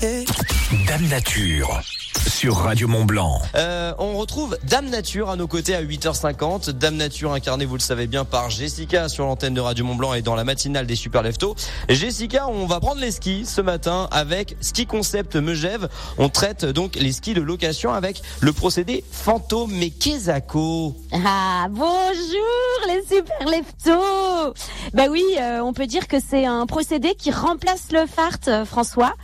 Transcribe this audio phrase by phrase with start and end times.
[0.00, 1.80] Dame Nature
[2.28, 3.40] sur Radio Mont Blanc.
[3.56, 6.70] Euh, on retrouve Dame Nature à nos côtés à 8h50.
[6.70, 10.14] Dame Nature incarnée, vous le savez bien, par Jessica sur l'antenne de Radio Mont Blanc
[10.14, 11.56] et dans la matinale des Super Leftos.
[11.88, 15.88] Jessica, on va prendre les skis ce matin avec Ski Concept Megève.
[16.16, 20.94] On traite donc les skis de location avec le procédé Fantôme Kezako.
[21.12, 24.54] Ah bonjour les Super Leftos.
[24.94, 28.64] Bah oui, euh, on peut dire que c'est un procédé qui remplace le fart, euh,
[28.64, 29.14] François.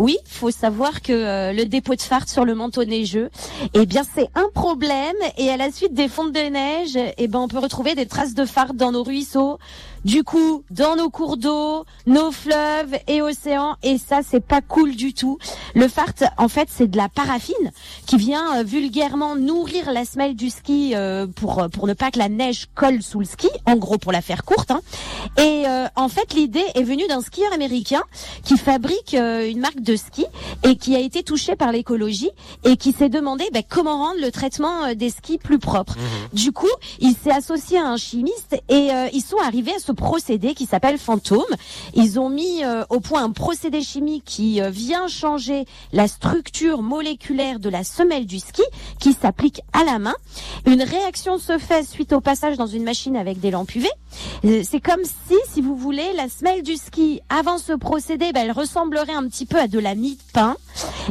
[0.00, 3.28] Oui, faut savoir que euh, le dépôt de fart sur le manteau neigeux,
[3.74, 7.38] eh bien c'est un problème et à la suite des fontes de neige, eh ben
[7.38, 9.58] on peut retrouver des traces de fart dans nos ruisseaux,
[10.06, 14.96] du coup dans nos cours d'eau, nos fleuves et océans et ça c'est pas cool
[14.96, 15.36] du tout.
[15.74, 17.70] Le fart en fait c'est de la paraffine
[18.06, 22.18] qui vient euh, vulgairement nourrir la semelle du ski euh, pour pour ne pas que
[22.18, 24.70] la neige colle sous le ski, en gros pour la faire courte.
[24.70, 24.80] Hein.
[25.36, 25.64] Et
[25.94, 28.02] en fait l'idée est venue d'un skieur américain
[28.44, 30.26] qui fabrique une marque de ski
[30.64, 32.30] et qui a été touché par l'écologie
[32.64, 35.96] et qui s'est demandé bah, comment rendre le traitement euh, des skis plus propre.
[35.96, 36.38] Mhm.
[36.38, 39.92] Du coup, il s'est associé à un chimiste et euh, ils sont arrivés à ce
[39.92, 41.44] procédé qui s'appelle Fantôme.
[41.94, 47.58] Ils ont mis euh, au point un procédé chimique qui vient changer la structure moléculaire
[47.58, 48.62] de la semelle du ski
[48.98, 50.14] qui s'applique à la main.
[50.66, 53.88] Une réaction se fait suite au passage dans une machine avec des lampes UV.
[54.64, 58.52] C'est comme si, si vous voulez, la semelle du ski avant ce procédé, bah, elle
[58.52, 60.56] ressemblerait un petit peu à de la mie de pain.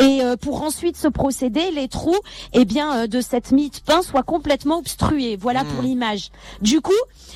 [0.00, 2.16] Et euh, pour ensuite se procéder, les trous,
[2.52, 5.36] eh bien, euh, de cette mie de pain soient complètement obstrués.
[5.40, 5.86] Voilà pour Hmm.
[5.86, 6.30] l'image.
[6.62, 6.92] Du coup,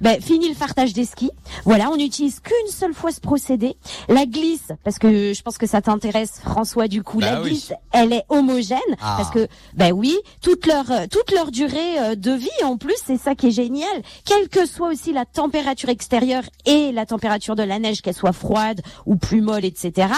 [0.00, 1.30] ben, fini le fartage des skis.
[1.64, 3.76] Voilà, on n'utilise qu'une seule fois ce procédé.
[4.08, 6.88] La glisse, parce que je pense que ça t'intéresse, François.
[6.88, 7.50] Du coup, Bah la oui.
[7.50, 9.14] glisse, elle est homogène, Ah.
[9.18, 13.16] parce que, ben oui, toute leur euh, toute leur durée de vie, en plus, c'est
[13.18, 14.02] ça qui est génial.
[14.24, 18.32] Quelle que soit aussi la température extérieure et la température de la neige, qu'elle soit
[18.32, 20.08] froide ou plus molle, etc.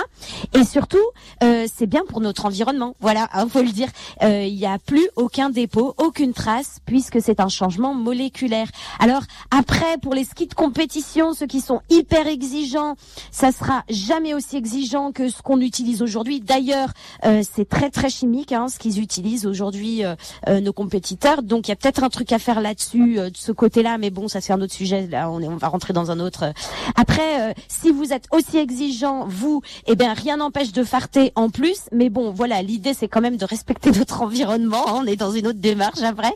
[0.54, 0.98] Et surtout,
[1.42, 2.94] euh, c'est bien pour notre environnement.
[3.00, 3.88] Voilà, hein, faut le dire.
[4.22, 8.68] Euh, Il n'y a plus aucun dépôt, aucune trace, puisque c'est un changement moléculaire.
[9.00, 12.94] Alors après, pour les skis de compétition, ceux qui sont hyper exigeants,
[13.30, 16.40] ça sera jamais aussi exigeant que ce qu'on utilise aujourd'hui.
[16.40, 16.90] D'ailleurs,
[17.24, 20.14] euh, c'est très très chimique hein, ce qu'ils utilisent aujourd'hui euh,
[20.48, 21.42] euh, nos compétiteurs.
[21.42, 24.10] Donc il y a peut-être un truc à faire là-dessus euh, de ce côté-là, mais
[24.10, 25.06] bon, ça c'est un autre sujet.
[25.06, 26.52] Là, on, est, on va rentrer dans un autre.
[26.96, 31.67] Après, si vous êtes aussi exigeant, vous, eh bien rien n'empêche de farter en plus.
[31.92, 34.88] Mais bon, voilà, l'idée c'est quand même de respecter notre environnement.
[34.88, 36.32] hein, on est dans une autre démarche après.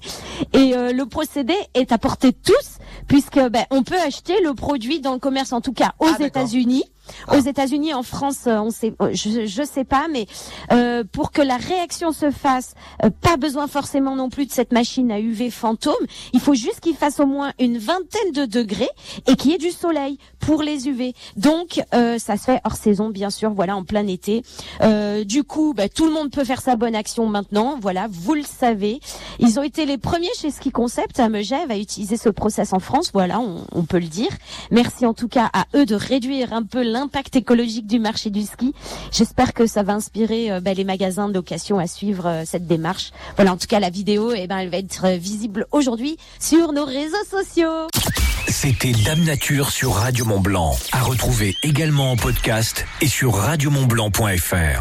[0.53, 2.79] Et euh, le procédé est à portée de tous,
[3.09, 6.23] puisque ben, on peut acheter le produit dans le commerce, en tout cas aux Ah.
[6.23, 6.85] États-Unis.
[7.33, 10.27] Aux États-Unis, en France, euh, on sait, euh, je, je sais pas, mais
[10.73, 12.75] euh, pour que la réaction se fasse,
[13.05, 15.95] euh, pas besoin forcément non plus de cette machine à UV fantôme.
[16.33, 18.89] Il faut juste qu'il fasse au moins une vingtaine de degrés
[19.27, 21.15] et qu'il y ait du soleil pour les UV.
[21.37, 23.53] Donc, euh, ça se fait hors saison, bien sûr.
[23.53, 24.43] Voilà, en plein été.
[24.83, 27.79] Euh, du coup, bah, tout le monde peut faire sa bonne action maintenant.
[27.81, 29.01] Voilà, vous le savez.
[29.39, 32.79] Ils ont été les premiers chez Ski Concept à Megève à utiliser ce process en
[32.81, 33.11] France.
[33.13, 34.31] Voilà, on, on peut le dire.
[34.71, 38.43] Merci en tout cas à eux de réduire un peu l'impact écologique du marché du
[38.43, 38.75] ski.
[39.11, 41.43] J'espère que ça va inspirer euh, bah, les magasins de
[41.79, 43.11] à suivre euh, cette démarche.
[43.37, 46.73] Voilà, en tout cas, la vidéo, eh ben, elle va être euh, visible aujourd'hui sur
[46.73, 47.89] nos réseaux sociaux.
[48.49, 50.77] C'était Dame Nature sur Radio Mont Blanc.
[50.93, 54.81] À retrouver également en podcast et sur radiomontblanc.fr.